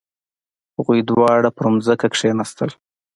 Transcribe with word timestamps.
هغوی 0.75 0.99
دواړه 1.09 1.49
په 1.57 1.63
ځمکه 1.85 2.07
کښیناستل. 2.13 2.69